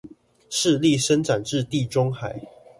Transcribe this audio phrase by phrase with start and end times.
[0.49, 2.41] 勢力伸展至地中海